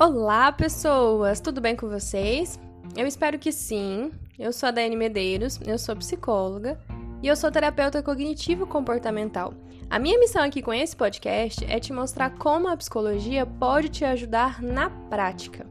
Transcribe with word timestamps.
Olá, 0.00 0.50
pessoas! 0.50 1.40
Tudo 1.40 1.60
bem 1.60 1.76
com 1.76 1.86
vocês? 1.86 2.58
Eu 2.96 3.06
espero 3.06 3.38
que 3.38 3.52
sim. 3.52 4.10
Eu 4.38 4.50
sou 4.50 4.70
a 4.70 4.72
Dani 4.72 4.96
Medeiros, 4.96 5.60
eu 5.66 5.78
sou 5.78 5.94
psicóloga 5.94 6.80
e 7.22 7.26
eu 7.26 7.36
sou 7.36 7.50
terapeuta 7.50 8.02
cognitivo 8.02 8.66
comportamental. 8.66 9.52
A 9.90 9.98
minha 9.98 10.18
missão 10.18 10.42
aqui 10.42 10.62
com 10.62 10.72
esse 10.72 10.96
podcast 10.96 11.66
é 11.70 11.78
te 11.78 11.92
mostrar 11.92 12.30
como 12.30 12.66
a 12.66 12.76
psicologia 12.78 13.44
pode 13.44 13.90
te 13.90 14.02
ajudar 14.02 14.62
na 14.62 14.88
prática. 14.88 15.66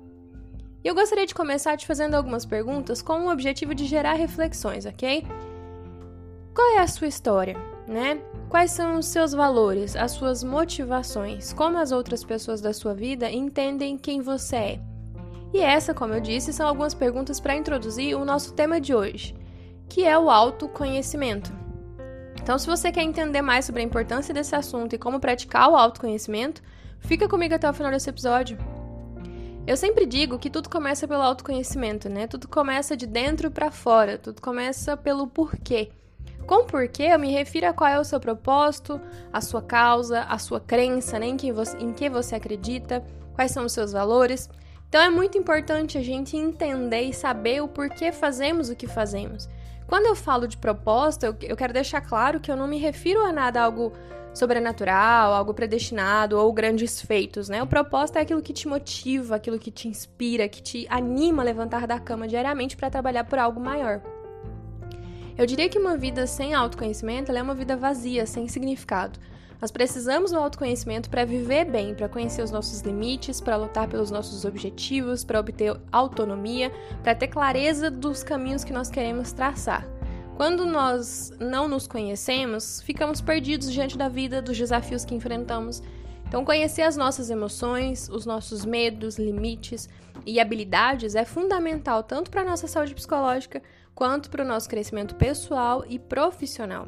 E 0.84 0.88
eu 0.88 0.94
gostaria 0.94 1.26
de 1.26 1.34
começar 1.34 1.76
te 1.76 1.88
fazendo 1.88 2.14
algumas 2.14 2.46
perguntas 2.46 3.02
com 3.02 3.26
o 3.26 3.32
objetivo 3.32 3.74
de 3.74 3.86
gerar 3.86 4.14
reflexões, 4.14 4.86
ok? 4.86 5.26
Qual 6.54 6.76
é 6.76 6.82
a 6.82 6.88
sua 6.88 7.08
história, 7.08 7.58
né? 7.90 8.22
Quais 8.48 8.72
são 8.72 9.00
os 9.00 9.08
seus 9.08 9.34
valores, 9.34 9.96
as 9.96 10.12
suas 10.12 10.44
motivações, 10.44 11.52
como 11.52 11.78
as 11.78 11.92
outras 11.92 12.24
pessoas 12.24 12.62
da 12.62 12.72
sua 12.72 12.94
vida 12.94 13.30
entendem 13.32 13.98
quem 13.98 14.22
você 14.22 14.56
é? 14.56 14.80
E 15.52 15.60
essa, 15.60 15.94
como 15.94 16.14
eu 16.14 16.22
disse, 16.22 16.54
são 16.54 16.68
algumas 16.68 16.94
perguntas 16.94 17.40
para 17.40 17.56
introduzir 17.56 18.16
o 18.16 18.24
nosso 18.24 18.54
tema 18.54 18.80
de 18.80 18.94
hoje, 18.94 19.36
que 19.90 20.06
é 20.06 20.18
o 20.18 20.30
autoconhecimento. 20.30 21.52
Então, 22.40 22.60
se 22.60 22.68
você 22.68 22.92
quer 22.92 23.02
entender 23.02 23.42
mais 23.42 23.66
sobre 23.66 23.82
a 23.82 23.86
importância 23.86 24.34
desse 24.34 24.56
assunto 24.56 24.94
e 24.94 25.00
como 25.00 25.20
praticar 25.20 25.70
o 25.70 25.76
autoconhecimento, 25.76 26.62
fica 27.00 27.28
comigo 27.28 27.56
até 27.56 27.68
o 27.68 27.74
final 27.74 27.92
desse 27.92 28.10
episódio. 28.10 28.58
Eu 29.66 29.76
sempre 29.76 30.06
digo 30.06 30.38
que 30.38 30.50
tudo 30.50 30.70
começa 30.70 31.08
pelo 31.08 31.24
autoconhecimento, 31.24 32.08
né? 32.08 32.28
Tudo 32.28 32.48
começa 32.48 32.96
de 32.96 33.08
dentro 33.08 33.50
para 33.50 33.72
fora, 33.72 34.18
tudo 34.18 34.42
começa 34.42 34.96
pelo 34.96 35.28
porquê. 35.28 35.92
Com 36.46 36.66
porquê, 36.66 37.04
eu 37.04 37.20
me 37.20 37.32
refiro 37.32 37.68
a 37.68 37.74
qual 37.74 37.90
é 37.90 38.00
o 38.00 38.04
seu 38.04 38.20
propósito, 38.20 39.00
a 39.32 39.40
sua 39.40 39.62
causa, 39.62 40.22
a 40.24 40.38
sua 40.38 40.60
crença, 40.60 41.20
né, 41.20 41.28
em, 41.28 41.38
que 41.38 41.52
você, 41.52 41.78
em 41.78 41.94
que 41.94 42.10
você 42.10 42.36
acredita, 42.36 43.04
quais 43.34 43.52
são 43.52 43.66
os 43.66 43.72
seus 43.72 43.92
valores. 43.92 44.50
Então 44.88 45.02
é 45.02 45.10
muito 45.10 45.38
importante 45.38 45.98
a 45.98 46.02
gente 46.02 46.36
entender 46.36 47.02
e 47.02 47.14
saber 47.14 47.62
o 47.62 47.68
porquê 47.68 48.12
fazemos 48.12 48.70
o 48.70 48.76
que 48.76 48.88
fazemos. 48.88 49.48
Quando 49.86 50.08
eu 50.08 50.16
falo 50.16 50.48
de 50.48 50.58
propósito, 50.58 51.26
eu, 51.26 51.36
eu 51.42 51.56
quero 51.56 51.74
deixar 51.74 52.02
claro 52.02 52.40
que 52.40 52.52
eu 52.52 52.56
não 52.56 52.68
me 52.68 52.78
refiro 52.78 53.24
a 53.24 53.32
nada 53.32 53.62
algo 53.62 53.94
sobrenatural, 54.34 55.34
algo 55.34 55.54
predestinado 55.54 56.38
ou 56.38 56.52
grandes 56.54 57.02
feitos, 57.02 57.50
né? 57.50 57.62
O 57.62 57.68
propósito 57.68 58.18
é 58.18 58.22
aquilo 58.22 58.42
que 58.42 58.54
te 58.54 58.68
motiva, 58.68 59.36
aquilo 59.36 59.60
que 59.60 59.72
te 59.72 59.88
inspira, 59.88 60.48
que 60.48 60.62
te 60.62 60.88
anima 60.90 61.42
a 61.42 61.46
levantar 61.46 61.88
da 61.88 62.00
cama 62.00 62.28
diariamente 62.28 62.78
para 62.78 62.90
trabalhar 62.90 63.24
por 63.24 63.40
algo 63.40 63.60
maior. 63.60 64.02
Eu 65.40 65.46
diria 65.46 65.70
que 65.70 65.80
uma 65.80 65.96
vida 65.96 66.28
sem 66.28 66.54
autoconhecimento 66.54 67.32
é 67.32 67.42
uma 67.42 67.56
vida 67.56 67.78
vazia, 67.78 68.26
sem 68.26 68.46
significado. 68.50 69.18
Nós 69.62 69.72
precisamos 69.72 70.32
do 70.32 70.38
autoconhecimento 70.38 71.10
para 71.10 71.24
viver 71.24 71.64
bem, 71.64 71.96
para 71.96 72.10
conhecer 72.10 72.42
os 72.42 72.52
nossos 72.52 72.82
limites, 72.82 73.40
para 73.40 73.56
lutar 73.56 73.88
pelos 73.88 74.12
nossos 74.12 74.44
objetivos, 74.44 75.24
para 75.24 75.40
obter 75.40 75.80
autonomia, 75.94 76.74
para 77.02 77.16
ter 77.16 77.30
clareza 77.30 77.90
dos 77.90 78.22
caminhos 78.22 78.66
que 78.66 78.74
nós 78.74 78.90
queremos 78.90 79.32
traçar. 79.32 79.88
Quando 80.36 80.66
nós 80.66 81.32
não 81.40 81.70
nos 81.70 81.88
conhecemos, 81.88 82.82
ficamos 82.82 83.22
perdidos 83.22 83.72
diante 83.72 83.98
da 83.98 84.10
vida, 84.10 84.42
dos 84.42 84.58
desafios 84.58 85.06
que 85.06 85.16
enfrentamos. 85.16 85.82
Então, 86.28 86.44
conhecer 86.44 86.82
as 86.82 86.98
nossas 86.98 87.30
emoções, 87.30 88.10
os 88.10 88.26
nossos 88.26 88.66
medos, 88.66 89.18
limites 89.18 89.88
e 90.26 90.38
habilidades 90.38 91.16
é 91.16 91.24
fundamental 91.24 92.04
tanto 92.04 92.30
para 92.30 92.42
a 92.42 92.46
nossa 92.46 92.68
saúde 92.68 92.94
psicológica 92.94 93.62
quanto 94.00 94.30
para 94.30 94.46
o 94.46 94.48
nosso 94.48 94.70
crescimento 94.70 95.14
pessoal 95.16 95.84
e 95.86 96.00
profissional. 96.00 96.88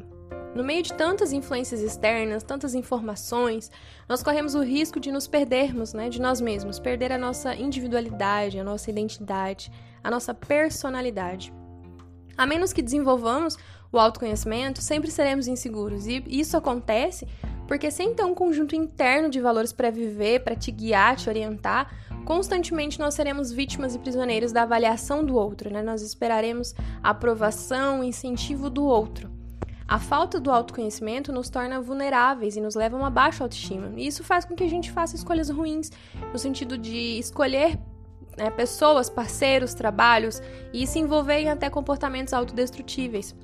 No 0.54 0.64
meio 0.64 0.82
de 0.82 0.94
tantas 0.94 1.30
influências 1.30 1.82
externas, 1.82 2.42
tantas 2.42 2.74
informações, 2.74 3.70
nós 4.08 4.22
corremos 4.22 4.54
o 4.54 4.62
risco 4.62 4.98
de 4.98 5.12
nos 5.12 5.26
perdermos, 5.28 5.92
né, 5.92 6.08
de 6.08 6.18
nós 6.18 6.40
mesmos, 6.40 6.78
perder 6.78 7.12
a 7.12 7.18
nossa 7.18 7.54
individualidade, 7.54 8.58
a 8.58 8.64
nossa 8.64 8.88
identidade, 8.88 9.70
a 10.02 10.10
nossa 10.10 10.32
personalidade. 10.32 11.52
A 12.34 12.46
menos 12.46 12.72
que 12.72 12.80
desenvolvamos 12.80 13.58
o 13.92 13.98
autoconhecimento, 13.98 14.80
sempre 14.80 15.10
seremos 15.10 15.46
inseguros, 15.46 16.06
e 16.06 16.24
isso 16.26 16.56
acontece 16.56 17.28
porque 17.68 17.90
sem 17.90 18.14
ter 18.14 18.24
um 18.24 18.34
conjunto 18.34 18.74
interno 18.74 19.28
de 19.28 19.38
valores 19.38 19.72
para 19.72 19.90
viver, 19.90 20.42
para 20.42 20.56
te 20.56 20.70
guiar, 20.70 21.16
te 21.16 21.28
orientar, 21.28 21.94
Constantemente 22.24 22.98
nós 22.98 23.14
seremos 23.14 23.52
vítimas 23.52 23.94
e 23.94 23.98
prisioneiros 23.98 24.52
da 24.52 24.62
avaliação 24.62 25.24
do 25.24 25.36
outro, 25.36 25.72
né? 25.72 25.82
Nós 25.82 26.02
esperaremos 26.02 26.74
aprovação, 27.02 28.02
incentivo 28.02 28.70
do 28.70 28.84
outro. 28.84 29.30
A 29.86 29.98
falta 29.98 30.40
do 30.40 30.50
autoconhecimento 30.50 31.32
nos 31.32 31.50
torna 31.50 31.80
vulneráveis 31.80 32.56
e 32.56 32.60
nos 32.60 32.74
leva 32.74 32.96
a 32.96 32.98
uma 32.98 33.10
baixa 33.10 33.44
autoestima. 33.44 33.92
E 33.96 34.06
isso 34.06 34.24
faz 34.24 34.44
com 34.44 34.54
que 34.54 34.64
a 34.64 34.68
gente 34.68 34.90
faça 34.90 35.16
escolhas 35.16 35.50
ruins, 35.50 35.90
no 36.32 36.38
sentido 36.38 36.78
de 36.78 37.18
escolher 37.18 37.78
né, 38.38 38.50
pessoas, 38.50 39.10
parceiros, 39.10 39.74
trabalhos 39.74 40.40
e 40.72 40.86
se 40.86 40.98
envolver 40.98 41.40
em 41.40 41.50
até 41.50 41.68
comportamentos 41.68 42.32
autodestrutíveis. 42.32 43.34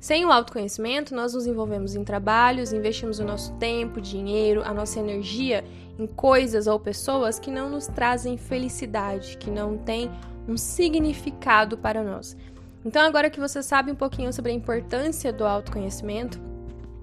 Sem 0.00 0.24
o 0.24 0.30
autoconhecimento, 0.30 1.12
nós 1.12 1.34
nos 1.34 1.46
envolvemos 1.46 1.96
em 1.96 2.04
trabalhos, 2.04 2.72
investimos 2.72 3.18
o 3.18 3.24
nosso 3.24 3.52
tempo, 3.54 4.00
dinheiro, 4.00 4.62
a 4.64 4.72
nossa 4.72 5.00
energia 5.00 5.64
em 5.98 6.06
coisas 6.06 6.68
ou 6.68 6.78
pessoas 6.78 7.40
que 7.40 7.50
não 7.50 7.68
nos 7.68 7.88
trazem 7.88 8.36
felicidade, 8.36 9.36
que 9.36 9.50
não 9.50 9.76
têm 9.76 10.08
um 10.46 10.56
significado 10.56 11.76
para 11.76 12.04
nós. 12.04 12.36
Então, 12.84 13.02
agora 13.02 13.28
que 13.28 13.40
você 13.40 13.60
sabe 13.60 13.90
um 13.90 13.96
pouquinho 13.96 14.32
sobre 14.32 14.52
a 14.52 14.54
importância 14.54 15.32
do 15.32 15.44
autoconhecimento, 15.44 16.40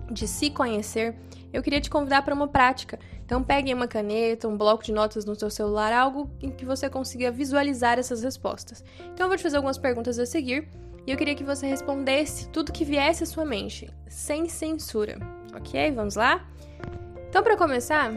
de 0.09 0.25
se 0.25 0.49
conhecer, 0.49 1.15
eu 1.51 1.61
queria 1.61 1.81
te 1.81 1.89
convidar 1.89 2.21
para 2.21 2.33
uma 2.33 2.47
prática. 2.47 2.97
Então, 3.25 3.43
pegue 3.43 3.73
uma 3.73 3.87
caneta, 3.87 4.47
um 4.47 4.55
bloco 4.55 4.83
de 4.83 4.93
notas 4.93 5.25
no 5.25 5.35
seu 5.35 5.49
celular, 5.49 5.91
algo 5.91 6.29
em 6.41 6.49
que 6.49 6.63
você 6.63 6.89
consiga 6.89 7.29
visualizar 7.29 7.99
essas 7.99 8.23
respostas. 8.23 8.85
Então, 9.13 9.25
eu 9.25 9.27
vou 9.27 9.35
te 9.35 9.43
fazer 9.43 9.57
algumas 9.57 9.77
perguntas 9.77 10.17
a 10.17 10.25
seguir 10.25 10.69
e 11.05 11.11
eu 11.11 11.17
queria 11.17 11.35
que 11.35 11.43
você 11.43 11.67
respondesse 11.67 12.49
tudo 12.49 12.71
que 12.71 12.83
viesse 12.83 13.23
à 13.23 13.25
sua 13.25 13.45
mente, 13.45 13.89
sem 14.07 14.49
censura, 14.49 15.19
ok? 15.55 15.91
Vamos 15.91 16.15
lá? 16.15 16.47
Então, 17.29 17.43
para 17.43 17.57
começar, 17.57 18.11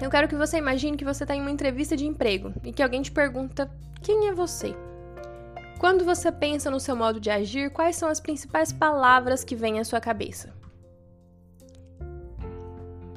eu 0.00 0.10
quero 0.10 0.28
que 0.28 0.36
você 0.36 0.58
imagine 0.58 0.96
que 0.96 1.04
você 1.04 1.24
está 1.24 1.34
em 1.34 1.40
uma 1.40 1.50
entrevista 1.50 1.96
de 1.96 2.06
emprego 2.06 2.52
e 2.62 2.72
que 2.72 2.82
alguém 2.82 3.02
te 3.02 3.10
pergunta: 3.10 3.70
quem 4.02 4.28
é 4.28 4.32
você? 4.32 4.74
Quando 5.78 6.04
você 6.04 6.30
pensa 6.30 6.70
no 6.70 6.80
seu 6.80 6.94
modo 6.94 7.20
de 7.20 7.30
agir, 7.30 7.70
quais 7.70 7.96
são 7.96 8.08
as 8.08 8.20
principais 8.20 8.72
palavras 8.72 9.42
que 9.42 9.56
vêm 9.56 9.78
à 9.78 9.84
sua 9.84 10.00
cabeça? 10.00 10.54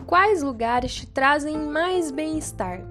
Quais 0.06 0.42
lugares 0.42 0.94
te 0.96 1.06
trazem 1.06 1.58
mais 1.58 2.12
bem-estar? 2.12 2.82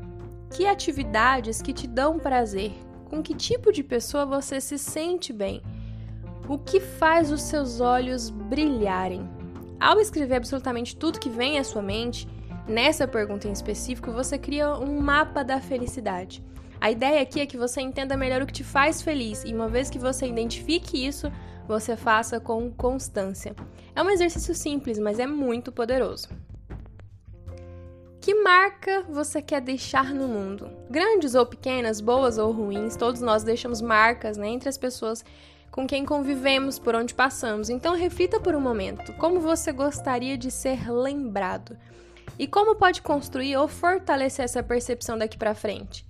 Que 0.50 0.66
atividades 0.66 1.60
que 1.60 1.72
te 1.72 1.86
dão 1.86 2.18
prazer? 2.18 2.72
Com 3.10 3.22
que 3.22 3.34
tipo 3.34 3.72
de 3.72 3.82
pessoa 3.82 4.24
você 4.24 4.60
se 4.60 4.78
sente 4.78 5.32
bem? 5.32 5.60
O 6.48 6.56
que 6.56 6.80
faz 6.80 7.30
os 7.30 7.42
seus 7.42 7.78
olhos 7.78 8.30
brilharem? 8.30 9.28
Ao 9.78 10.00
escrever 10.00 10.36
absolutamente 10.36 10.96
tudo 10.96 11.20
que 11.20 11.28
vem 11.28 11.58
à 11.58 11.62
sua 11.62 11.82
mente, 11.82 12.26
nessa 12.66 13.06
pergunta 13.06 13.46
em 13.46 13.52
específico, 13.52 14.10
você 14.10 14.38
cria 14.38 14.72
um 14.72 14.98
mapa 14.98 15.44
da 15.44 15.60
felicidade. 15.60 16.42
A 16.80 16.90
ideia 16.90 17.20
aqui 17.20 17.40
é 17.40 17.44
que 17.44 17.58
você 17.58 17.82
entenda 17.82 18.16
melhor 18.16 18.40
o 18.40 18.46
que 18.46 18.52
te 18.54 18.64
faz 18.64 19.02
feliz 19.02 19.44
e, 19.44 19.52
uma 19.52 19.68
vez 19.68 19.90
que 19.90 19.98
você 19.98 20.26
identifique 20.26 21.06
isso, 21.06 21.30
você 21.66 21.94
faça 21.94 22.40
com 22.40 22.70
constância. 22.70 23.54
É 23.94 24.02
um 24.02 24.08
exercício 24.08 24.54
simples, 24.54 24.98
mas 24.98 25.18
é 25.18 25.26
muito 25.26 25.70
poderoso. 25.70 26.28
Que 28.22 28.34
marca 28.34 29.04
você 29.06 29.42
quer 29.42 29.60
deixar 29.60 30.14
no 30.14 30.26
mundo? 30.26 30.70
Grandes 30.88 31.34
ou 31.34 31.44
pequenas, 31.44 32.00
boas 32.00 32.38
ou 32.38 32.52
ruins, 32.52 32.96
todos 32.96 33.20
nós 33.20 33.42
deixamos 33.42 33.82
marcas 33.82 34.38
né, 34.38 34.48
entre 34.48 34.70
as 34.70 34.78
pessoas 34.78 35.22
com 35.70 35.86
quem 35.86 36.04
convivemos, 36.04 36.78
por 36.78 36.94
onde 36.94 37.14
passamos. 37.14 37.70
Então 37.70 37.94
reflita 37.94 38.40
por 38.40 38.54
um 38.54 38.60
momento 38.60 39.12
como 39.14 39.40
você 39.40 39.72
gostaria 39.72 40.36
de 40.36 40.50
ser 40.50 40.90
lembrado 40.90 41.76
e 42.38 42.46
como 42.46 42.76
pode 42.76 43.02
construir 43.02 43.56
ou 43.56 43.68
fortalecer 43.68 44.44
essa 44.44 44.62
percepção 44.62 45.18
daqui 45.18 45.36
para 45.36 45.54
frente. 45.54 46.06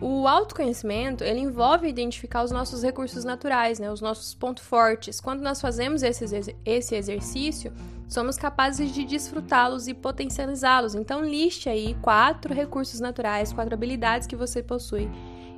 O 0.00 0.26
autoconhecimento, 0.26 1.22
ele 1.22 1.40
envolve 1.40 1.86
identificar 1.86 2.42
os 2.42 2.50
nossos 2.50 2.82
recursos 2.82 3.22
naturais, 3.22 3.78
né, 3.78 3.92
os 3.92 4.00
nossos 4.00 4.34
pontos 4.34 4.64
fortes. 4.64 5.20
Quando 5.20 5.42
nós 5.42 5.60
fazemos 5.60 6.02
esse, 6.02 6.56
esse 6.64 6.94
exercício, 6.94 7.70
somos 8.08 8.38
capazes 8.38 8.92
de 8.92 9.04
desfrutá-los 9.04 9.88
e 9.88 9.92
potencializá-los. 9.92 10.94
Então, 10.94 11.22
liste 11.22 11.68
aí 11.68 11.94
quatro 12.00 12.54
recursos 12.54 12.98
naturais, 12.98 13.52
quatro 13.52 13.74
habilidades 13.74 14.26
que 14.26 14.34
você 14.34 14.62
possui. 14.62 15.06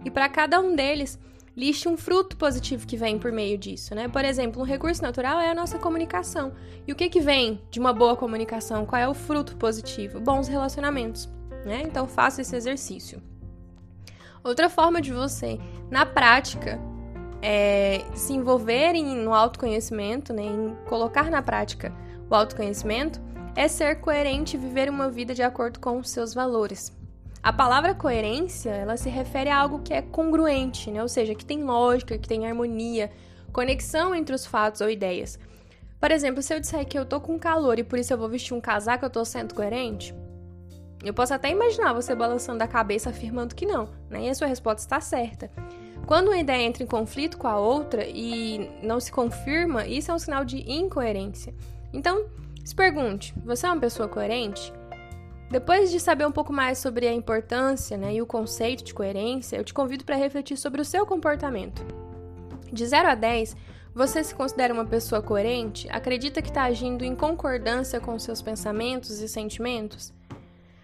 E 0.04 0.10
para 0.10 0.28
cada 0.28 0.60
um 0.60 0.74
deles, 0.74 1.20
liste 1.56 1.88
um 1.88 1.96
fruto 1.96 2.36
positivo 2.36 2.86
que 2.86 2.96
vem 2.96 3.18
por 3.18 3.30
meio 3.30 3.58
disso, 3.58 3.94
né? 3.94 4.08
Por 4.08 4.24
exemplo, 4.24 4.62
um 4.62 4.64
recurso 4.64 5.02
natural 5.02 5.40
é 5.40 5.50
a 5.50 5.54
nossa 5.54 5.78
comunicação. 5.78 6.52
E 6.86 6.92
o 6.92 6.96
que 6.96 7.08
que 7.08 7.20
vem 7.20 7.60
de 7.70 7.78
uma 7.78 7.92
boa 7.92 8.16
comunicação? 8.16 8.86
Qual 8.86 9.00
é 9.00 9.08
o 9.08 9.14
fruto 9.14 9.56
positivo? 9.56 10.20
Bons 10.20 10.48
relacionamentos, 10.48 11.28
né? 11.64 11.82
Então 11.84 12.06
faça 12.06 12.40
esse 12.40 12.56
exercício. 12.56 13.22
Outra 14.42 14.68
forma 14.68 15.00
de 15.00 15.12
você, 15.12 15.58
na 15.90 16.04
prática, 16.04 16.80
é, 17.40 18.04
se 18.14 18.32
envolver 18.32 18.94
em, 18.94 19.16
no 19.16 19.32
autoconhecimento, 19.32 20.32
né, 20.32 20.42
em 20.42 20.76
colocar 20.88 21.30
na 21.30 21.42
prática 21.42 21.92
o 22.28 22.34
autoconhecimento, 22.34 23.20
é 23.54 23.68
ser 23.68 24.00
coerente 24.00 24.56
e 24.56 24.60
viver 24.60 24.88
uma 24.88 25.10
vida 25.10 25.34
de 25.34 25.42
acordo 25.42 25.78
com 25.78 25.98
os 25.98 26.10
seus 26.10 26.34
valores. 26.34 26.92
A 27.42 27.52
palavra 27.52 27.92
coerência, 27.92 28.70
ela 28.70 28.96
se 28.96 29.10
refere 29.10 29.50
a 29.50 29.58
algo 29.58 29.80
que 29.80 29.92
é 29.92 30.00
congruente, 30.00 30.92
né? 30.92 31.02
Ou 31.02 31.08
seja, 31.08 31.34
que 31.34 31.44
tem 31.44 31.64
lógica, 31.64 32.16
que 32.16 32.28
tem 32.28 32.46
harmonia, 32.46 33.10
conexão 33.52 34.14
entre 34.14 34.32
os 34.32 34.46
fatos 34.46 34.80
ou 34.80 34.88
ideias. 34.88 35.40
Por 35.98 36.12
exemplo, 36.12 36.40
se 36.40 36.54
eu 36.54 36.60
disser 36.60 36.86
que 36.86 36.96
eu 36.96 37.04
tô 37.04 37.20
com 37.20 37.36
calor 37.38 37.80
e 37.80 37.84
por 37.84 37.98
isso 37.98 38.12
eu 38.12 38.18
vou 38.18 38.28
vestir 38.28 38.54
um 38.54 38.60
casaco, 38.60 39.04
eu 39.04 39.10
tô 39.10 39.24
sendo 39.24 39.54
coerente? 39.54 40.14
Eu 41.02 41.12
posso 41.12 41.34
até 41.34 41.50
imaginar 41.50 41.92
você 41.92 42.14
balançando 42.14 42.62
a 42.62 42.68
cabeça 42.68 43.10
afirmando 43.10 43.56
que 43.56 43.66
não, 43.66 43.88
né? 44.08 44.26
E 44.26 44.28
a 44.28 44.34
sua 44.34 44.46
resposta 44.46 44.80
está 44.80 45.00
certa. 45.00 45.50
Quando 46.06 46.28
uma 46.28 46.38
ideia 46.38 46.62
entra 46.62 46.84
em 46.84 46.86
conflito 46.86 47.38
com 47.38 47.48
a 47.48 47.58
outra 47.58 48.06
e 48.06 48.70
não 48.84 49.00
se 49.00 49.10
confirma, 49.10 49.84
isso 49.84 50.12
é 50.12 50.14
um 50.14 50.18
sinal 50.18 50.44
de 50.44 50.58
incoerência. 50.70 51.52
Então, 51.92 52.26
se 52.64 52.74
pergunte: 52.74 53.34
você 53.44 53.66
é 53.66 53.70
uma 53.70 53.80
pessoa 53.80 54.08
coerente? 54.08 54.72
Depois 55.52 55.90
de 55.90 56.00
saber 56.00 56.26
um 56.26 56.32
pouco 56.32 56.50
mais 56.50 56.78
sobre 56.78 57.06
a 57.06 57.12
importância 57.12 57.94
né, 57.98 58.14
e 58.14 58.22
o 58.22 58.26
conceito 58.26 58.82
de 58.82 58.94
coerência, 58.94 59.58
eu 59.58 59.62
te 59.62 59.74
convido 59.74 60.02
para 60.02 60.16
refletir 60.16 60.56
sobre 60.56 60.80
o 60.80 60.84
seu 60.84 61.04
comportamento. 61.04 61.84
De 62.72 62.86
0 62.86 63.08
a 63.08 63.14
10, 63.14 63.54
você 63.94 64.24
se 64.24 64.34
considera 64.34 64.72
uma 64.72 64.86
pessoa 64.86 65.20
coerente? 65.20 65.86
Acredita 65.90 66.40
que 66.40 66.48
está 66.48 66.62
agindo 66.62 67.04
em 67.04 67.14
concordância 67.14 68.00
com 68.00 68.18
seus 68.18 68.40
pensamentos 68.40 69.20
e 69.20 69.28
sentimentos? 69.28 70.10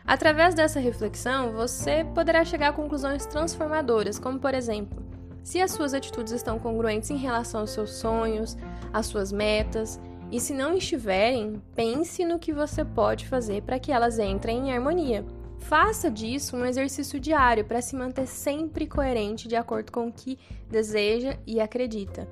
Através 0.05 0.55
dessa 0.55 0.79
reflexão, 0.79 1.53
você 1.53 2.05
poderá 2.15 2.45
chegar 2.45 2.69
a 2.69 2.73
conclusões 2.75 3.25
transformadoras, 3.25 4.19
como 4.19 4.39
por 4.39 4.53
exemplo, 4.53 5.03
se 5.43 5.63
as 5.63 5.71
suas 5.71 5.95
atitudes 5.95 6.35
estão 6.35 6.59
congruentes 6.59 7.09
em 7.09 7.17
relação 7.17 7.63
aos 7.63 7.71
seus 7.71 7.93
sonhos, 7.93 8.55
às 8.93 9.07
suas 9.07 9.33
metas, 9.33 9.99
e 10.31 10.39
se 10.39 10.53
não 10.53 10.75
estiverem, 10.75 11.63
pense 11.75 12.25
no 12.25 12.39
que 12.39 12.53
você 12.53 12.85
pode 12.85 13.27
fazer 13.27 13.63
para 13.63 13.79
que 13.79 13.91
elas 13.91 14.19
entrem 14.19 14.69
em 14.69 14.73
harmonia. 14.73 15.25
Faça 15.59 16.11
disso 16.11 16.57
um 16.57 16.65
exercício 16.65 17.19
diário 17.19 17.65
para 17.65 17.81
se 17.81 17.97
manter 17.97 18.27
sempre 18.27 18.87
coerente 18.87 19.49
de 19.49 19.57
acordo 19.57 19.91
com 19.91 20.07
o 20.07 20.13
que 20.13 20.39
deseja 20.71 21.37
e 21.47 21.61
acredita. 21.61 22.29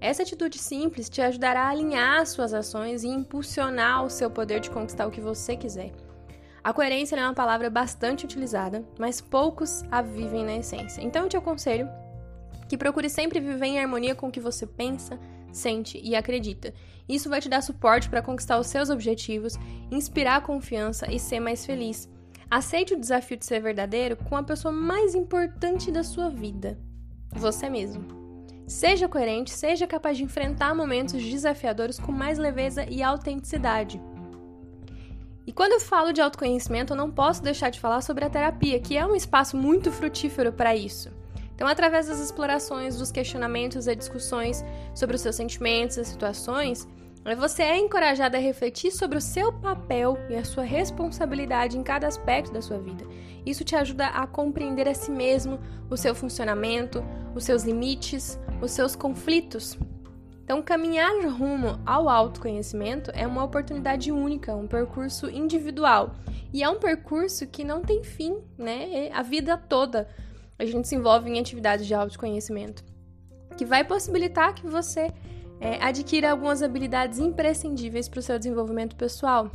Essa 0.00 0.22
atitude 0.22 0.58
simples 0.58 1.08
te 1.08 1.20
ajudará 1.20 1.62
a 1.62 1.70
alinhar 1.70 2.24
suas 2.26 2.54
ações 2.54 3.02
e 3.02 3.08
impulsionar 3.08 4.04
o 4.04 4.10
seu 4.10 4.30
poder 4.30 4.60
de 4.60 4.70
conquistar 4.70 5.06
o 5.06 5.10
que 5.10 5.20
você 5.20 5.56
quiser. 5.56 5.90
A 6.62 6.72
coerência 6.72 7.16
é 7.16 7.22
uma 7.22 7.34
palavra 7.34 7.70
bastante 7.70 8.24
utilizada, 8.24 8.84
mas 8.98 9.20
poucos 9.20 9.82
a 9.90 10.02
vivem 10.02 10.44
na 10.44 10.56
essência. 10.56 11.02
Então 11.02 11.22
eu 11.22 11.28
te 11.28 11.36
aconselho 11.36 11.88
que 12.68 12.76
procure 12.76 13.08
sempre 13.08 13.40
viver 13.40 13.66
em 13.66 13.80
harmonia 13.80 14.14
com 14.14 14.28
o 14.28 14.30
que 14.30 14.40
você 14.40 14.66
pensa, 14.66 15.18
sente 15.52 16.00
e 16.02 16.14
acredita. 16.14 16.72
Isso 17.08 17.28
vai 17.28 17.40
te 17.40 17.48
dar 17.48 17.62
suporte 17.62 18.08
para 18.08 18.22
conquistar 18.22 18.58
os 18.58 18.66
seus 18.66 18.90
objetivos, 18.90 19.54
inspirar 19.90 20.42
confiança 20.42 21.10
e 21.10 21.18
ser 21.18 21.40
mais 21.40 21.64
feliz. 21.64 22.08
Aceite 22.50 22.94
o 22.94 23.00
desafio 23.00 23.36
de 23.36 23.44
ser 23.44 23.60
verdadeiro 23.60 24.16
com 24.16 24.36
a 24.36 24.42
pessoa 24.42 24.72
mais 24.72 25.14
importante 25.14 25.90
da 25.90 26.02
sua 26.02 26.30
vida, 26.30 26.78
você 27.30 27.68
mesmo. 27.68 28.06
Seja 28.66 29.08
coerente, 29.08 29.50
seja 29.50 29.86
capaz 29.86 30.18
de 30.18 30.24
enfrentar 30.24 30.74
momentos 30.74 31.22
desafiadores 31.22 31.98
com 31.98 32.12
mais 32.12 32.38
leveza 32.38 32.84
e 32.84 33.02
autenticidade. 33.02 34.00
E 35.46 35.52
quando 35.52 35.72
eu 35.72 35.80
falo 35.80 36.12
de 36.12 36.20
autoconhecimento, 36.20 36.92
eu 36.92 36.96
não 36.96 37.10
posso 37.10 37.42
deixar 37.42 37.70
de 37.70 37.80
falar 37.80 38.02
sobre 38.02 38.26
a 38.26 38.30
terapia, 38.30 38.78
que 38.78 38.98
é 38.98 39.06
um 39.06 39.16
espaço 39.16 39.56
muito 39.56 39.90
frutífero 39.90 40.52
para 40.52 40.76
isso. 40.76 41.10
Então, 41.58 41.66
através 41.66 42.06
das 42.06 42.20
explorações, 42.20 42.96
dos 42.96 43.10
questionamentos 43.10 43.88
e 43.88 43.96
discussões 43.96 44.64
sobre 44.94 45.16
os 45.16 45.22
seus 45.22 45.34
sentimentos 45.34 45.96
e 45.96 46.04
situações, 46.04 46.86
você 47.36 47.64
é 47.64 47.76
encorajado 47.76 48.36
a 48.36 48.38
refletir 48.38 48.92
sobre 48.92 49.18
o 49.18 49.20
seu 49.20 49.52
papel 49.52 50.16
e 50.30 50.36
a 50.36 50.44
sua 50.44 50.62
responsabilidade 50.62 51.76
em 51.76 51.82
cada 51.82 52.06
aspecto 52.06 52.52
da 52.52 52.62
sua 52.62 52.78
vida. 52.78 53.04
Isso 53.44 53.64
te 53.64 53.74
ajuda 53.74 54.06
a 54.06 54.24
compreender 54.24 54.88
a 54.88 54.94
si 54.94 55.10
mesmo, 55.10 55.58
o 55.90 55.96
seu 55.96 56.14
funcionamento, 56.14 57.02
os 57.34 57.42
seus 57.42 57.64
limites, 57.64 58.38
os 58.62 58.70
seus 58.70 58.94
conflitos. 58.94 59.76
Então, 60.44 60.62
caminhar 60.62 61.10
rumo 61.26 61.80
ao 61.84 62.08
autoconhecimento 62.08 63.10
é 63.14 63.26
uma 63.26 63.42
oportunidade 63.42 64.12
única, 64.12 64.54
um 64.54 64.68
percurso 64.68 65.28
individual. 65.28 66.14
E 66.52 66.62
é 66.62 66.68
um 66.70 66.78
percurso 66.78 67.48
que 67.48 67.64
não 67.64 67.82
tem 67.82 68.04
fim, 68.04 68.38
né? 68.56 69.10
A 69.12 69.22
vida 69.22 69.58
toda 69.58 70.08
a 70.58 70.64
gente 70.64 70.88
se 70.88 70.96
envolve 70.96 71.30
em 71.30 71.38
atividades 71.38 71.86
de 71.86 71.94
autoconhecimento, 71.94 72.84
que 73.56 73.64
vai 73.64 73.84
possibilitar 73.84 74.54
que 74.54 74.66
você 74.66 75.12
é, 75.60 75.82
adquira 75.82 76.30
algumas 76.30 76.62
habilidades 76.62 77.18
imprescindíveis 77.18 78.08
para 78.08 78.20
o 78.20 78.22
seu 78.22 78.38
desenvolvimento 78.38 78.96
pessoal. 78.96 79.50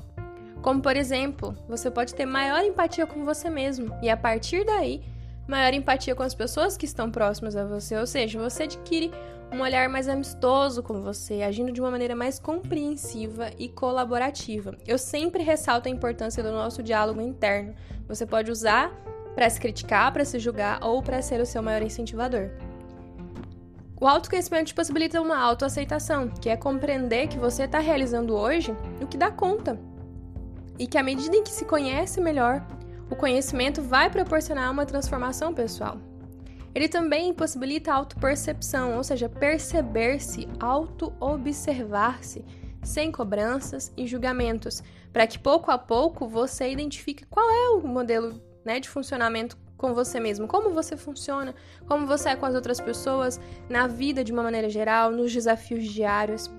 Como, 0.61 0.81
por 0.81 0.95
exemplo, 0.95 1.55
você 1.67 1.91
pode 1.91 2.15
ter 2.15 2.25
maior 2.25 2.63
empatia 2.63 3.05
com 3.05 3.25
você 3.25 3.49
mesmo 3.49 3.93
e, 4.01 4.09
a 4.09 4.15
partir 4.15 4.65
daí, 4.65 5.03
maior 5.47 5.73
empatia 5.73 6.15
com 6.15 6.23
as 6.23 6.33
pessoas 6.33 6.77
que 6.77 6.85
estão 6.85 7.11
próximas 7.11 7.55
a 7.55 7.65
você, 7.65 7.97
ou 7.97 8.07
seja, 8.07 8.39
você 8.39 8.63
adquire 8.63 9.11
um 9.51 9.61
olhar 9.61 9.87
mais 9.87 10.07
amistoso 10.07 10.81
com 10.81 11.01
você, 11.01 11.43
agindo 11.43 11.71
de 11.71 11.79
uma 11.79 11.91
maneira 11.91 12.15
mais 12.15 12.39
compreensiva 12.39 13.51
e 13.57 13.67
colaborativa. 13.69 14.75
Eu 14.87 14.97
sempre 14.97 15.43
ressalto 15.43 15.87
a 15.87 15.91
importância 15.91 16.41
do 16.41 16.51
nosso 16.51 16.81
diálogo 16.81 17.21
interno. 17.21 17.75
Você 18.07 18.25
pode 18.25 18.49
usar 18.49 18.91
para 19.35 19.49
se 19.49 19.59
criticar, 19.59 20.11
para 20.11 20.25
se 20.25 20.39
julgar 20.39 20.79
ou 20.83 21.01
para 21.01 21.21
ser 21.21 21.41
o 21.41 21.45
seu 21.45 21.61
maior 21.61 21.81
incentivador. 21.81 22.49
O 23.99 24.07
autoconhecimento 24.07 24.65
te 24.65 24.73
possibilita 24.73 25.21
uma 25.21 25.37
autoaceitação, 25.37 26.27
que 26.29 26.49
é 26.49 26.57
compreender 26.57 27.27
que 27.27 27.39
você 27.39 27.63
está 27.63 27.79
realizando 27.79 28.35
hoje 28.35 28.75
o 29.01 29.07
que 29.07 29.17
dá 29.17 29.31
conta. 29.31 29.79
E 30.77 30.87
que 30.87 30.97
à 30.97 31.03
medida 31.03 31.35
em 31.35 31.43
que 31.43 31.51
se 31.51 31.63
conhece 31.63 32.19
melhor, 32.19 32.65
o 33.09 33.15
conhecimento 33.15 33.81
vai 33.81 34.09
proporcionar 34.09 34.71
uma 34.71 34.85
transformação 34.85 35.53
pessoal. 35.53 35.97
Ele 36.75 36.89
também 36.89 37.33
possibilita 37.33 37.91
a 37.91 37.95
autopercepção, 37.95 38.97
ou 38.97 39.03
seja, 39.03 39.29
perceber-se, 39.29 40.49
auto-observar-se, 40.59 42.43
sem 42.81 43.11
cobranças 43.11 43.93
e 43.95 44.07
julgamentos, 44.07 44.83
para 45.13 45.27
que 45.27 45.39
pouco 45.39 45.71
a 45.71 45.77
pouco 45.77 46.27
você 46.27 46.69
identifique 46.69 47.25
qual 47.25 47.49
é 47.49 47.69
o 47.69 47.87
modelo 47.87 48.41
né, 48.63 48.79
de 48.79 48.89
funcionamento 48.89 49.57
com 49.77 49.93
você 49.93 50.19
mesmo, 50.19 50.47
como 50.47 50.73
você 50.73 50.95
funciona, 50.95 51.53
como 51.85 52.07
você 52.07 52.29
é 52.29 52.35
com 52.35 52.45
as 52.45 52.55
outras 52.55 52.79
pessoas, 52.79 53.39
na 53.69 53.87
vida 53.87 54.23
de 54.23 54.31
uma 54.31 54.43
maneira 54.43 54.69
geral, 54.69 55.11
nos 55.11 55.31
desafios 55.33 55.83
diários. 55.85 56.49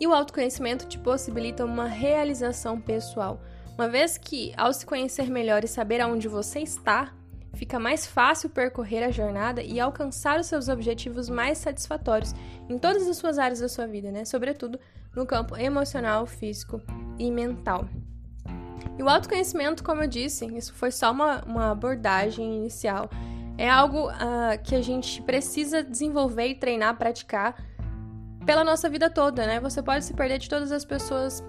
E 0.00 0.06
o 0.06 0.14
autoconhecimento 0.14 0.86
te 0.86 0.98
possibilita 0.98 1.64
uma 1.64 1.86
realização 1.86 2.80
pessoal, 2.80 3.40
uma 3.74 3.88
vez 3.88 4.18
que, 4.18 4.52
ao 4.56 4.72
se 4.72 4.84
conhecer 4.84 5.30
melhor 5.30 5.64
e 5.64 5.68
saber 5.68 6.00
aonde 6.00 6.28
você 6.28 6.60
está, 6.60 7.12
fica 7.54 7.78
mais 7.78 8.06
fácil 8.06 8.50
percorrer 8.50 9.02
a 9.02 9.10
jornada 9.10 9.62
e 9.62 9.78
alcançar 9.78 10.40
os 10.40 10.46
seus 10.46 10.68
objetivos 10.68 11.28
mais 11.28 11.58
satisfatórios 11.58 12.34
em 12.68 12.78
todas 12.78 13.06
as 13.08 13.16
suas 13.16 13.38
áreas 13.38 13.60
da 13.60 13.68
sua 13.68 13.86
vida, 13.86 14.10
né? 14.10 14.24
Sobretudo 14.24 14.78
no 15.14 15.26
campo 15.26 15.56
emocional, 15.56 16.26
físico 16.26 16.80
e 17.18 17.30
mental. 17.30 17.86
E 18.98 19.02
o 19.02 19.08
autoconhecimento, 19.08 19.82
como 19.82 20.02
eu 20.02 20.06
disse, 20.06 20.46
isso 20.56 20.74
foi 20.74 20.90
só 20.90 21.10
uma, 21.10 21.42
uma 21.44 21.70
abordagem 21.70 22.56
inicial. 22.56 23.08
É 23.56 23.68
algo 23.68 24.08
uh, 24.10 24.62
que 24.62 24.74
a 24.74 24.82
gente 24.82 25.22
precisa 25.22 25.82
desenvolver 25.82 26.48
e 26.48 26.54
treinar, 26.54 26.96
praticar 26.96 27.56
pela 28.44 28.64
nossa 28.64 28.88
vida 28.88 29.08
toda, 29.08 29.46
né? 29.46 29.60
Você 29.60 29.82
pode 29.82 30.04
se 30.04 30.14
perder 30.14 30.38
de 30.38 30.48
todas 30.48 30.72
as 30.72 30.84
pessoas 30.84 31.42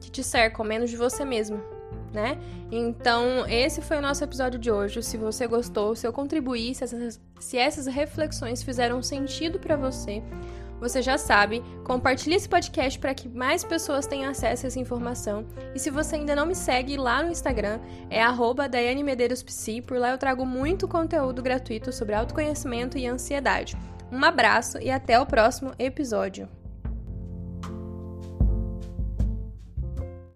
que 0.00 0.10
te 0.10 0.22
cercam, 0.22 0.64
menos 0.64 0.90
de 0.90 0.96
você 0.96 1.24
mesmo, 1.24 1.60
né? 2.12 2.38
Então, 2.70 3.46
esse 3.48 3.80
foi 3.82 3.98
o 3.98 4.00
nosso 4.00 4.22
episódio 4.22 4.58
de 4.58 4.70
hoje. 4.70 5.02
Se 5.02 5.16
você 5.16 5.46
gostou, 5.46 5.94
se 5.94 6.06
eu 6.06 6.12
contribuí, 6.12 6.74
se 6.74 6.84
essas, 6.84 7.20
se 7.38 7.58
essas 7.58 7.86
reflexões 7.86 8.62
fizeram 8.62 9.02
sentido 9.02 9.58
para 9.58 9.76
você, 9.76 10.22
você 10.80 11.02
já 11.02 11.18
sabe, 11.18 11.62
compartilhe 11.84 12.34
esse 12.34 12.48
podcast 12.48 12.98
para 12.98 13.14
que 13.14 13.28
mais 13.28 13.62
pessoas 13.62 14.06
tenham 14.06 14.30
acesso 14.30 14.64
a 14.64 14.68
essa 14.68 14.80
informação. 14.80 15.46
E 15.74 15.78
se 15.78 15.90
você 15.90 16.16
ainda 16.16 16.34
não 16.34 16.46
me 16.46 16.54
segue 16.54 16.96
lá 16.96 17.22
no 17.22 17.30
Instagram, 17.30 17.78
é 18.08 18.20
@daiane_medeiros_psi. 18.68 19.82
Por 19.82 19.98
lá 19.98 20.10
eu 20.10 20.18
trago 20.18 20.46
muito 20.46 20.88
conteúdo 20.88 21.42
gratuito 21.42 21.92
sobre 21.92 22.14
autoconhecimento 22.14 22.96
e 22.96 23.06
ansiedade. 23.06 23.76
Um 24.10 24.24
abraço 24.24 24.78
e 24.78 24.90
até 24.90 25.20
o 25.20 25.26
próximo 25.26 25.72
episódio. 25.78 26.48